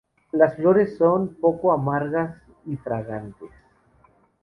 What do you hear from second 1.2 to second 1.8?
un poco